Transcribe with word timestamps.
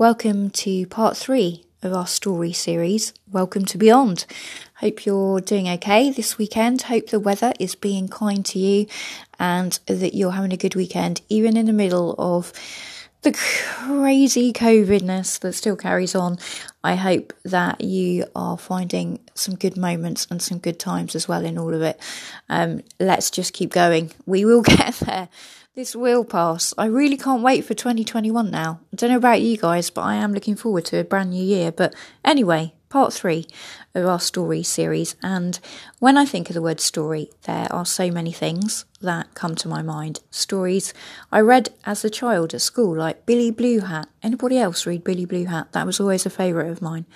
Welcome 0.00 0.48
to 0.64 0.86
part 0.86 1.14
three 1.14 1.66
of 1.82 1.92
our 1.92 2.06
story 2.06 2.54
series. 2.54 3.12
Welcome 3.30 3.66
to 3.66 3.76
Beyond. 3.76 4.24
Hope 4.76 5.04
you're 5.04 5.42
doing 5.42 5.68
okay 5.68 6.10
this 6.10 6.38
weekend. 6.38 6.80
Hope 6.80 7.08
the 7.08 7.20
weather 7.20 7.52
is 7.60 7.74
being 7.74 8.08
kind 8.08 8.42
to 8.46 8.58
you 8.58 8.86
and 9.38 9.78
that 9.84 10.14
you're 10.14 10.30
having 10.30 10.54
a 10.54 10.56
good 10.56 10.74
weekend, 10.74 11.20
even 11.28 11.54
in 11.54 11.66
the 11.66 11.74
middle 11.74 12.14
of 12.16 12.50
the 13.22 13.32
crazy 13.32 14.52
COVIDness 14.52 15.40
that 15.40 15.52
still 15.52 15.76
carries 15.76 16.14
on. 16.14 16.38
I 16.82 16.94
hope 16.94 17.34
that 17.44 17.82
you 17.82 18.24
are 18.34 18.56
finding 18.56 19.20
some 19.34 19.56
good 19.56 19.76
moments 19.76 20.26
and 20.30 20.40
some 20.40 20.58
good 20.58 20.78
times 20.78 21.14
as 21.14 21.28
well 21.28 21.44
in 21.44 21.58
all 21.58 21.74
of 21.74 21.82
it. 21.82 22.00
Um, 22.48 22.82
let's 22.98 23.30
just 23.30 23.52
keep 23.52 23.72
going. 23.72 24.12
We 24.24 24.44
will 24.44 24.62
get 24.76 24.94
there. 24.94 25.28
This 25.74 25.94
will 25.94 26.24
pass. 26.24 26.74
I 26.78 26.86
really 26.86 27.16
can't 27.16 27.42
wait 27.42 27.64
for 27.64 27.74
2021 27.74 28.50
now. 28.50 28.80
I 28.92 28.96
don't 28.96 29.10
know 29.10 29.16
about 29.16 29.40
you 29.40 29.56
guys, 29.56 29.90
but 29.90 30.02
I 30.02 30.16
am 30.16 30.32
looking 30.32 30.56
forward 30.56 30.84
to 30.86 30.98
a 30.98 31.04
brand 31.04 31.30
new 31.30 31.44
year. 31.44 31.70
But 31.70 31.94
anyway, 32.24 32.74
part 32.90 33.14
three 33.14 33.46
of 33.94 34.04
our 34.04 34.20
story 34.20 34.62
series. 34.62 35.14
And 35.22 35.58
when 36.00 36.18
I 36.18 36.26
think 36.26 36.50
of 36.50 36.54
the 36.54 36.60
word 36.60 36.80
story, 36.80 37.30
there 37.44 37.68
are 37.70 37.86
so 37.86 38.10
many 38.10 38.32
things 38.32 38.84
that 39.00 39.32
come 39.34 39.54
to 39.54 39.68
my 39.68 39.80
mind. 39.80 40.20
Stories 40.30 40.92
I 41.32 41.40
read 41.40 41.70
as 41.86 42.04
a 42.04 42.10
child 42.10 42.52
at 42.52 42.60
school, 42.60 42.96
like 42.96 43.24
Billy 43.24 43.50
Blue 43.50 43.80
Hat. 43.80 44.08
Anybody 44.22 44.58
else 44.58 44.86
read 44.86 45.04
Billy 45.04 45.24
Blue 45.24 45.46
Hat? 45.46 45.72
That 45.72 45.86
was 45.86 46.00
always 46.00 46.26
a 46.26 46.30
favourite 46.30 46.70
of 46.70 46.82
mine. 46.82 47.06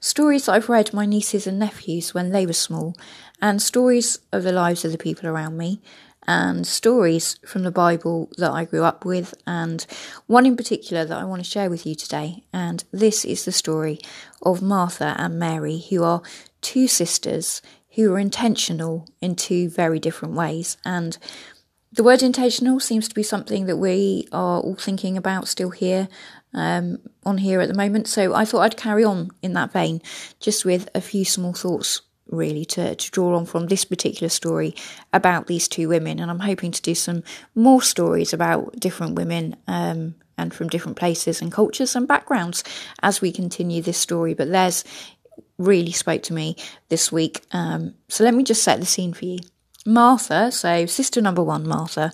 Stories 0.00 0.48
I've 0.48 0.70
read 0.70 0.94
my 0.94 1.04
nieces 1.04 1.46
and 1.46 1.58
nephews 1.58 2.14
when 2.14 2.30
they 2.30 2.46
were 2.46 2.52
small, 2.54 2.96
and 3.42 3.60
stories 3.60 4.20
of 4.32 4.44
the 4.44 4.52
lives 4.52 4.84
of 4.84 4.92
the 4.92 4.98
people 4.98 5.28
around 5.28 5.58
me 5.58 5.82
and 6.26 6.66
stories 6.66 7.38
from 7.46 7.62
the 7.62 7.70
Bible 7.70 8.30
that 8.36 8.50
I 8.50 8.64
grew 8.64 8.84
up 8.84 9.04
with, 9.04 9.34
and 9.46 9.86
one 10.26 10.46
in 10.46 10.56
particular 10.56 11.04
that 11.04 11.18
I 11.18 11.24
want 11.24 11.44
to 11.44 11.50
share 11.50 11.70
with 11.70 11.86
you 11.86 11.94
today. 11.94 12.44
And 12.52 12.84
this 12.92 13.24
is 13.24 13.44
the 13.44 13.52
story 13.52 13.98
of 14.42 14.62
Martha 14.62 15.14
and 15.18 15.38
Mary, 15.38 15.84
who 15.90 16.02
are 16.02 16.22
two 16.60 16.88
sisters 16.88 17.62
who 17.94 18.12
are 18.12 18.18
intentional 18.18 19.08
in 19.20 19.36
two 19.36 19.68
very 19.68 19.98
different 19.98 20.34
ways. 20.34 20.76
And 20.84 21.16
the 21.92 22.02
word 22.02 22.22
intentional 22.22 22.80
seems 22.80 23.08
to 23.08 23.14
be 23.14 23.22
something 23.22 23.66
that 23.66 23.76
we 23.76 24.26
are 24.32 24.60
all 24.60 24.74
thinking 24.74 25.16
about 25.16 25.46
still 25.46 25.70
here 25.70 26.08
um, 26.52 26.98
on 27.24 27.38
here 27.38 27.60
at 27.60 27.68
the 27.68 27.74
moment. 27.74 28.08
So 28.08 28.34
I 28.34 28.44
thought 28.44 28.62
I'd 28.62 28.76
carry 28.76 29.04
on 29.04 29.30
in 29.42 29.52
that 29.52 29.72
vein, 29.72 30.02
just 30.40 30.64
with 30.64 30.88
a 30.94 31.00
few 31.00 31.24
small 31.24 31.52
thoughts 31.52 32.00
really 32.30 32.64
to, 32.64 32.94
to 32.94 33.10
draw 33.10 33.36
on 33.36 33.46
from 33.46 33.66
this 33.66 33.84
particular 33.84 34.28
story 34.28 34.74
about 35.12 35.46
these 35.46 35.68
two 35.68 35.88
women. 35.88 36.18
And 36.18 36.30
I'm 36.30 36.40
hoping 36.40 36.72
to 36.72 36.82
do 36.82 36.94
some 36.94 37.22
more 37.54 37.82
stories 37.82 38.32
about 38.32 38.78
different 38.78 39.14
women 39.14 39.56
um, 39.66 40.14
and 40.38 40.52
from 40.52 40.68
different 40.68 40.96
places 40.96 41.40
and 41.40 41.52
cultures 41.52 41.94
and 41.94 42.08
backgrounds 42.08 42.64
as 43.02 43.20
we 43.20 43.32
continue 43.32 43.82
this 43.82 43.98
story. 43.98 44.34
But 44.34 44.50
there's 44.50 44.84
really 45.58 45.92
spoke 45.92 46.22
to 46.24 46.32
me 46.32 46.56
this 46.88 47.12
week. 47.12 47.42
Um, 47.52 47.94
so 48.08 48.24
let 48.24 48.34
me 48.34 48.42
just 48.42 48.62
set 48.62 48.80
the 48.80 48.86
scene 48.86 49.12
for 49.12 49.24
you. 49.24 49.38
Martha, 49.86 50.50
so 50.50 50.86
sister 50.86 51.20
number 51.20 51.42
one, 51.42 51.68
Martha, 51.68 52.10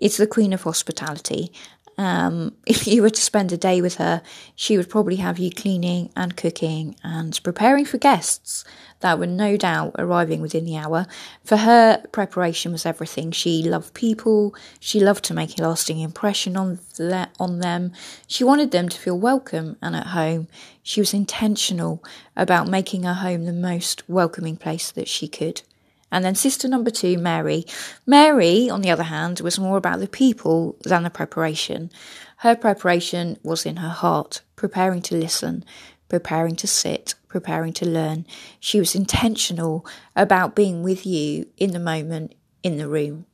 is 0.00 0.16
the 0.16 0.26
queen 0.26 0.52
of 0.52 0.64
hospitality. 0.64 1.52
Um, 1.98 2.54
if 2.66 2.86
you 2.86 3.02
were 3.02 3.10
to 3.10 3.20
spend 3.20 3.52
a 3.52 3.56
day 3.56 3.80
with 3.82 3.96
her, 3.96 4.22
she 4.54 4.76
would 4.76 4.88
probably 4.88 5.16
have 5.16 5.38
you 5.38 5.50
cleaning 5.50 6.10
and 6.16 6.36
cooking 6.36 6.96
and 7.04 7.38
preparing 7.42 7.84
for 7.84 7.98
guests 7.98 8.64
that 9.00 9.18
were 9.18 9.26
no 9.26 9.56
doubt 9.56 9.94
arriving 9.98 10.40
within 10.40 10.64
the 10.64 10.76
hour. 10.76 11.06
For 11.44 11.58
her, 11.58 12.02
preparation 12.12 12.72
was 12.72 12.86
everything. 12.86 13.30
She 13.32 13.62
loved 13.62 13.94
people. 13.94 14.54
She 14.80 15.00
loved 15.00 15.24
to 15.24 15.34
make 15.34 15.58
a 15.58 15.62
lasting 15.62 16.00
impression 16.00 16.56
on 16.56 16.78
the, 16.96 17.28
on 17.38 17.58
them. 17.58 17.92
She 18.26 18.44
wanted 18.44 18.70
them 18.70 18.88
to 18.88 18.98
feel 18.98 19.18
welcome 19.18 19.76
and 19.82 19.94
at 19.94 20.08
home. 20.08 20.48
She 20.82 21.00
was 21.00 21.12
intentional 21.12 22.02
about 22.36 22.68
making 22.68 23.02
her 23.02 23.14
home 23.14 23.44
the 23.44 23.52
most 23.52 24.08
welcoming 24.08 24.56
place 24.56 24.90
that 24.92 25.08
she 25.08 25.28
could. 25.28 25.62
And 26.12 26.24
then 26.24 26.34
sister 26.34 26.68
number 26.68 26.90
two, 26.90 27.16
Mary. 27.18 27.64
Mary, 28.06 28.68
on 28.68 28.82
the 28.82 28.90
other 28.90 29.02
hand, 29.02 29.40
was 29.40 29.58
more 29.58 29.78
about 29.78 29.98
the 29.98 30.06
people 30.06 30.76
than 30.84 31.02
the 31.02 31.10
preparation. 31.10 31.90
Her 32.36 32.54
preparation 32.54 33.38
was 33.42 33.64
in 33.64 33.78
her 33.78 33.88
heart, 33.88 34.42
preparing 34.54 35.00
to 35.02 35.16
listen, 35.16 35.64
preparing 36.10 36.54
to 36.56 36.66
sit, 36.66 37.14
preparing 37.28 37.72
to 37.72 37.88
learn. 37.88 38.26
She 38.60 38.78
was 38.78 38.94
intentional 38.94 39.86
about 40.14 40.54
being 40.54 40.82
with 40.82 41.06
you 41.06 41.46
in 41.56 41.70
the 41.70 41.80
moment, 41.80 42.34
in 42.62 42.76
the 42.76 42.88
room. 42.88 43.24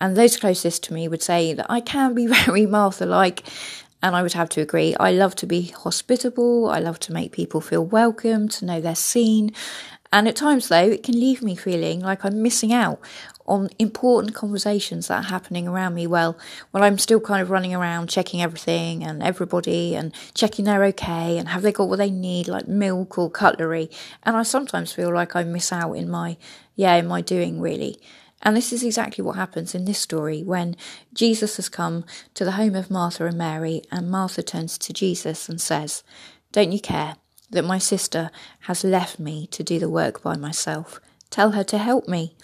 And 0.00 0.16
those 0.16 0.38
closest 0.38 0.82
to 0.84 0.94
me 0.94 1.06
would 1.08 1.22
say 1.22 1.52
that 1.52 1.66
I 1.68 1.80
can 1.80 2.14
be 2.14 2.26
very 2.46 2.64
Martha 2.64 3.04
like, 3.04 3.44
and 4.02 4.16
I 4.16 4.22
would 4.22 4.32
have 4.32 4.48
to 4.50 4.62
agree. 4.62 4.96
I 4.98 5.12
love 5.12 5.36
to 5.36 5.46
be 5.46 5.68
hospitable. 5.68 6.70
I 6.70 6.78
love 6.80 6.98
to 7.00 7.12
make 7.12 7.30
people 7.30 7.60
feel 7.60 7.84
welcome, 7.84 8.48
to 8.48 8.64
know 8.64 8.80
they're 8.80 8.94
seen. 8.94 9.52
And 10.12 10.28
at 10.28 10.36
times, 10.36 10.68
though, 10.68 10.76
it 10.84 11.02
can 11.02 11.18
leave 11.18 11.42
me 11.42 11.56
feeling 11.56 12.00
like 12.00 12.22
I'm 12.24 12.42
missing 12.42 12.72
out 12.72 13.00
on 13.46 13.70
important 13.78 14.34
conversations 14.34 15.08
that 15.08 15.24
are 15.24 15.28
happening 15.28 15.66
around 15.66 15.94
me. 15.94 16.06
Well, 16.06 16.38
when 16.70 16.82
I'm 16.82 16.98
still 16.98 17.18
kind 17.18 17.40
of 17.40 17.50
running 17.50 17.74
around 17.74 18.08
checking 18.08 18.42
everything 18.42 19.02
and 19.02 19.22
everybody 19.22 19.96
and 19.96 20.14
checking 20.34 20.66
they're 20.66 20.84
okay 20.84 21.38
and 21.38 21.48
have 21.48 21.62
they 21.62 21.72
got 21.72 21.88
what 21.88 21.96
they 21.96 22.10
need, 22.10 22.46
like 22.46 22.68
milk 22.68 23.16
or 23.16 23.30
cutlery. 23.30 23.90
And 24.22 24.36
I 24.36 24.42
sometimes 24.42 24.92
feel 24.92 25.12
like 25.12 25.34
I 25.34 25.44
miss 25.44 25.72
out 25.72 25.94
in 25.94 26.10
my, 26.10 26.36
yeah, 26.76 26.94
in 26.96 27.06
my 27.06 27.22
doing 27.22 27.60
really. 27.60 27.98
And 28.42 28.56
this 28.56 28.72
is 28.72 28.82
exactly 28.82 29.24
what 29.24 29.36
happens 29.36 29.74
in 29.74 29.84
this 29.86 29.98
story 29.98 30.42
when 30.42 30.76
Jesus 31.14 31.56
has 31.56 31.68
come 31.68 32.04
to 32.34 32.44
the 32.44 32.52
home 32.52 32.74
of 32.74 32.90
Martha 32.90 33.24
and 33.24 33.38
Mary, 33.38 33.82
and 33.90 34.10
Martha 34.10 34.42
turns 34.42 34.76
to 34.78 34.92
Jesus 34.92 35.48
and 35.48 35.60
says, 35.60 36.02
Don't 36.50 36.72
you 36.72 36.80
care? 36.80 37.16
That 37.52 37.64
my 37.64 37.78
sister 37.78 38.30
has 38.60 38.82
left 38.82 39.18
me 39.18 39.46
to 39.48 39.62
do 39.62 39.78
the 39.78 39.88
work 39.88 40.22
by 40.22 40.36
myself. 40.36 41.00
Tell 41.30 41.52
her 41.52 41.64
to 41.64 41.78
help 41.78 42.08
me. 42.08 42.34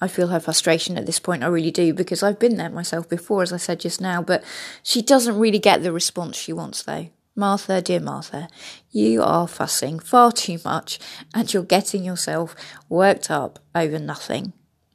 I 0.00 0.06
feel 0.06 0.28
her 0.28 0.38
frustration 0.38 0.96
at 0.96 1.06
this 1.06 1.18
point, 1.18 1.42
I 1.42 1.48
really 1.48 1.72
do, 1.72 1.92
because 1.92 2.22
I've 2.22 2.38
been 2.38 2.56
there 2.56 2.70
myself 2.70 3.08
before, 3.08 3.42
as 3.42 3.52
I 3.52 3.56
said 3.56 3.80
just 3.80 4.00
now, 4.00 4.22
but 4.22 4.44
she 4.82 5.02
doesn't 5.02 5.38
really 5.38 5.58
get 5.58 5.82
the 5.82 5.90
response 5.92 6.36
she 6.36 6.52
wants, 6.52 6.82
though. 6.82 7.08
Martha, 7.34 7.80
dear 7.80 8.00
Martha, 8.00 8.48
you 8.90 9.22
are 9.22 9.46
fussing 9.46 10.00
far 10.00 10.32
too 10.32 10.58
much 10.64 10.98
and 11.32 11.52
you're 11.52 11.62
getting 11.62 12.04
yourself 12.04 12.56
worked 12.88 13.30
up 13.30 13.60
over 13.76 13.98
nothing. 14.00 14.52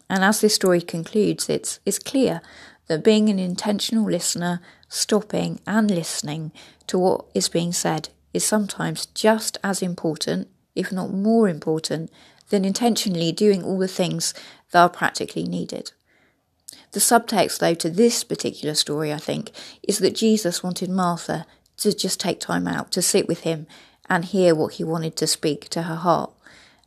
And 0.09 0.25
as 0.25 0.41
this 0.41 0.55
story 0.55 0.81
concludes, 0.81 1.49
it's, 1.49 1.79
it's 1.85 1.99
clear 1.99 2.41
that 2.87 3.03
being 3.03 3.29
an 3.29 3.39
intentional 3.39 4.05
listener, 4.05 4.59
stopping 4.89 5.61
and 5.65 5.89
listening 5.89 6.51
to 6.87 6.99
what 6.99 7.25
is 7.33 7.47
being 7.47 7.71
said 7.71 8.09
is 8.33 8.43
sometimes 8.43 9.05
just 9.07 9.57
as 9.63 9.81
important, 9.81 10.47
if 10.75 10.91
not 10.91 11.13
more 11.13 11.47
important, 11.47 12.11
than 12.49 12.65
intentionally 12.65 13.31
doing 13.31 13.63
all 13.63 13.77
the 13.77 13.87
things 13.87 14.33
that 14.71 14.81
are 14.81 14.89
practically 14.89 15.43
needed. 15.43 15.91
The 16.91 16.99
subtext, 16.99 17.59
though, 17.59 17.73
to 17.75 17.89
this 17.89 18.23
particular 18.23 18.75
story, 18.75 19.11
I 19.11 19.17
think, 19.17 19.51
is 19.81 19.99
that 19.99 20.15
Jesus 20.15 20.61
wanted 20.61 20.89
Martha 20.89 21.45
to 21.77 21.93
just 21.93 22.19
take 22.19 22.39
time 22.39 22.67
out 22.67 22.91
to 22.91 23.01
sit 23.01 23.27
with 23.27 23.41
him 23.41 23.65
and 24.09 24.25
hear 24.25 24.53
what 24.53 24.73
he 24.73 24.83
wanted 24.83 25.15
to 25.17 25.27
speak 25.27 25.69
to 25.69 25.83
her 25.83 25.95
heart. 25.95 26.31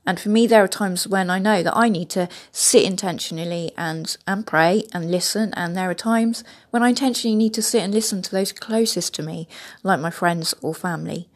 And 0.07 0.21
for 0.21 0.29
me, 0.29 0.47
there 0.47 0.63
are 0.63 0.69
times 0.69 1.09
when 1.09 1.29
I 1.29 1.41
know 1.41 1.65
that 1.65 1.77
I 1.77 1.89
need 1.89 2.09
to 2.11 2.29
sit 2.53 2.85
intentionally 2.85 3.73
and, 3.77 4.17
and 4.29 4.47
pray 4.47 4.85
and 4.93 5.11
listen. 5.11 5.53
And 5.55 5.77
there 5.77 5.91
are 5.91 5.95
times 5.95 6.45
when 6.71 6.85
I 6.85 6.91
intentionally 6.91 7.35
need 7.35 7.55
to 7.55 7.63
sit 7.63 7.83
and 7.83 7.93
listen 7.93 8.23
to 8.23 8.31
those 8.31 8.53
closest 8.53 9.15
to 9.15 9.25
me, 9.25 9.49
like 9.83 9.99
my 9.99 10.11
friends 10.11 10.55
or 10.63 10.73
family. 10.75 11.29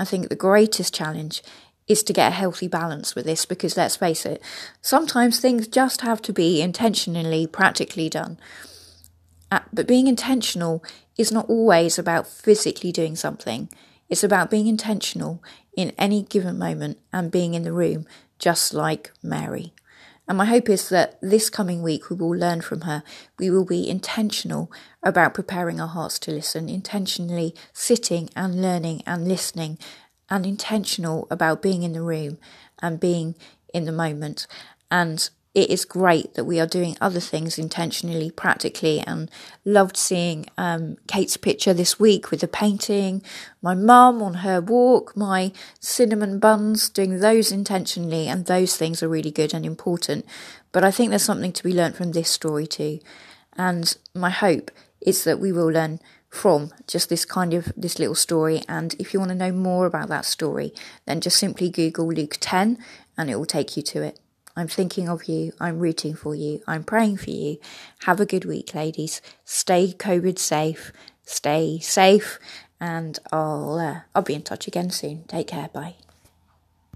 I 0.00 0.04
think 0.04 0.28
the 0.28 0.34
greatest 0.34 0.94
challenge 0.94 1.42
is 1.86 2.02
to 2.04 2.12
get 2.14 2.28
a 2.28 2.34
healthy 2.34 2.68
balance 2.68 3.14
with 3.14 3.26
this 3.26 3.44
because 3.44 3.76
let's 3.76 3.96
face 3.96 4.24
it, 4.24 4.40
sometimes 4.80 5.38
things 5.38 5.68
just 5.68 6.00
have 6.00 6.22
to 6.22 6.32
be 6.32 6.62
intentionally, 6.62 7.46
practically 7.46 8.08
done. 8.08 8.38
Uh, 9.52 9.60
but 9.72 9.86
being 9.86 10.06
intentional 10.06 10.82
is 11.18 11.30
not 11.30 11.50
always 11.50 11.98
about 11.98 12.26
physically 12.26 12.92
doing 12.92 13.14
something. 13.14 13.68
It's 14.08 14.24
about 14.24 14.50
being 14.50 14.68
intentional 14.68 15.42
in 15.76 15.92
any 15.98 16.22
given 16.22 16.58
moment 16.58 16.98
and 17.12 17.30
being 17.30 17.52
in 17.52 17.64
the 17.64 17.72
room, 17.72 18.06
just 18.38 18.72
like 18.72 19.12
Mary. 19.22 19.74
And 20.30 20.38
my 20.38 20.44
hope 20.44 20.68
is 20.68 20.90
that 20.90 21.18
this 21.20 21.50
coming 21.50 21.82
week 21.82 22.08
we 22.08 22.14
will 22.14 22.30
learn 22.30 22.60
from 22.60 22.82
her. 22.82 23.02
We 23.36 23.50
will 23.50 23.64
be 23.64 23.90
intentional 23.90 24.70
about 25.02 25.34
preparing 25.34 25.80
our 25.80 25.88
hearts 25.88 26.20
to 26.20 26.30
listen, 26.30 26.68
intentionally 26.68 27.52
sitting 27.72 28.30
and 28.36 28.62
learning 28.62 29.02
and 29.06 29.26
listening, 29.26 29.76
and 30.28 30.46
intentional 30.46 31.26
about 31.32 31.62
being 31.62 31.82
in 31.82 31.94
the 31.94 32.00
room 32.00 32.38
and 32.80 33.00
being 33.00 33.34
in 33.74 33.86
the 33.86 33.92
moment. 33.92 34.46
And 34.88 35.28
it 35.52 35.68
is 35.68 35.84
great 35.84 36.34
that 36.34 36.44
we 36.44 36.60
are 36.60 36.66
doing 36.66 36.96
other 37.00 37.18
things 37.18 37.58
intentionally, 37.58 38.30
practically, 38.30 39.00
and 39.00 39.28
loved 39.64 39.96
seeing 39.96 40.46
um, 40.56 40.96
Kate's 41.08 41.36
picture 41.36 41.74
this 41.74 41.98
week 41.98 42.30
with 42.30 42.40
the 42.40 42.48
painting, 42.48 43.20
my 43.60 43.74
mum 43.74 44.22
on 44.22 44.34
her 44.34 44.60
walk, 44.60 45.16
my 45.16 45.52
cinnamon 45.80 46.38
buns, 46.38 46.88
doing 46.88 47.18
those 47.18 47.50
intentionally, 47.50 48.28
and 48.28 48.46
those 48.46 48.76
things 48.76 49.02
are 49.02 49.08
really 49.08 49.32
good 49.32 49.52
and 49.52 49.66
important. 49.66 50.24
But 50.70 50.84
I 50.84 50.92
think 50.92 51.10
there's 51.10 51.24
something 51.24 51.52
to 51.52 51.64
be 51.64 51.74
learnt 51.74 51.96
from 51.96 52.12
this 52.12 52.30
story 52.30 52.68
too. 52.68 53.00
And 53.56 53.96
my 54.14 54.30
hope 54.30 54.70
is 55.00 55.24
that 55.24 55.40
we 55.40 55.50
will 55.50 55.66
learn 55.66 55.98
from 56.28 56.72
just 56.86 57.08
this 57.08 57.24
kind 57.24 57.52
of 57.54 57.72
this 57.76 57.98
little 57.98 58.14
story. 58.14 58.62
And 58.68 58.94
if 59.00 59.12
you 59.12 59.18
want 59.18 59.30
to 59.30 59.34
know 59.34 59.50
more 59.50 59.86
about 59.86 60.08
that 60.10 60.24
story, 60.24 60.72
then 61.06 61.20
just 61.20 61.38
simply 61.38 61.70
Google 61.70 62.06
Luke 62.06 62.36
10 62.38 62.78
and 63.18 63.28
it 63.28 63.34
will 63.34 63.46
take 63.46 63.76
you 63.76 63.82
to 63.82 64.02
it. 64.02 64.20
I'm 64.56 64.68
thinking 64.68 65.08
of 65.08 65.24
you. 65.24 65.52
I'm 65.60 65.78
rooting 65.78 66.14
for 66.14 66.34
you. 66.34 66.62
I'm 66.66 66.84
praying 66.84 67.18
for 67.18 67.30
you. 67.30 67.58
Have 68.04 68.20
a 68.20 68.26
good 68.26 68.44
week, 68.44 68.74
ladies. 68.74 69.22
Stay 69.44 69.92
COVID 69.92 70.38
safe. 70.38 70.92
Stay 71.24 71.78
safe. 71.78 72.38
And 72.80 73.18
I'll 73.30 73.78
uh, 73.78 74.00
I'll 74.14 74.22
be 74.22 74.34
in 74.34 74.42
touch 74.42 74.66
again 74.66 74.90
soon. 74.90 75.24
Take 75.24 75.48
care. 75.48 75.68
Bye. 75.68 75.96